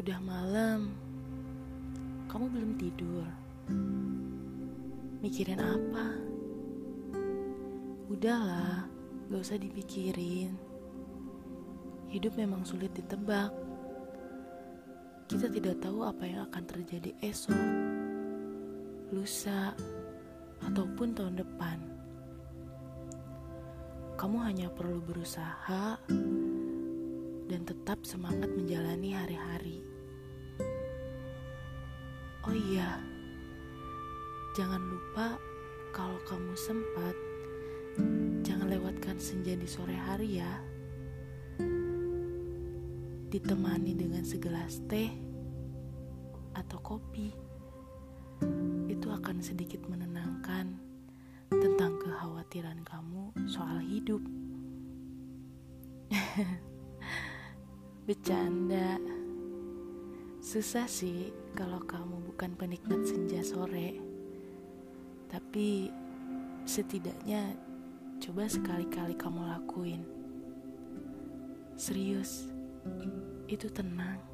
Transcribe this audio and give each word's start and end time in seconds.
Udah 0.00 0.16
malam, 0.24 0.96
kamu 2.24 2.48
belum 2.48 2.72
tidur. 2.80 3.28
Mikirin 5.20 5.60
apa? 5.60 6.16
Udahlah, 8.08 8.88
gak 9.28 9.44
usah 9.44 9.60
dipikirin. 9.60 10.56
Hidup 12.08 12.32
memang 12.40 12.64
sulit 12.64 12.96
ditebak. 12.96 13.52
Kita 15.28 15.52
tidak 15.52 15.84
tahu 15.84 16.00
apa 16.00 16.24
yang 16.24 16.48
akan 16.48 16.64
terjadi 16.64 17.12
esok, 17.20 17.60
lusa, 19.12 19.76
ataupun 20.64 21.12
tahun 21.12 21.44
depan. 21.44 21.76
Kamu 24.16 24.48
hanya 24.48 24.72
perlu 24.72 25.04
berusaha 25.04 26.00
dan 27.52 27.60
tetap 27.68 28.00
semangat 28.08 28.48
menjalani 28.48 29.12
hari-hari. 29.12 29.89
Oh 32.40 32.56
iya, 32.56 32.96
jangan 34.56 34.80
lupa 34.80 35.36
kalau 35.92 36.16
kamu 36.24 36.56
sempat, 36.56 37.12
jangan 38.40 38.72
lewatkan 38.72 39.20
senja 39.20 39.52
di 39.52 39.68
sore 39.68 39.92
hari 39.92 40.40
ya. 40.40 40.48
Ditemani 43.28 43.92
dengan 43.92 44.24
segelas 44.24 44.80
teh 44.88 45.12
atau 46.56 46.80
kopi, 46.80 47.28
itu 48.88 49.08
akan 49.12 49.44
sedikit 49.44 49.84
menenangkan 49.84 50.80
tentang 51.52 52.00
kekhawatiran 52.00 52.80
kamu 52.88 53.36
soal 53.52 53.84
hidup. 53.84 54.24
Bercanda. 58.08 59.19
Susah 60.40 60.88
sih 60.88 61.36
kalau 61.52 61.84
kamu 61.84 62.32
bukan 62.32 62.56
penikmat 62.56 63.04
senja 63.04 63.44
sore. 63.44 64.00
Tapi 65.28 65.92
setidaknya 66.64 67.52
coba 68.24 68.48
sekali-kali 68.48 69.20
kamu 69.20 69.44
lakuin. 69.44 70.00
Serius, 71.76 72.48
itu 73.52 73.68
tenang. 73.68 74.29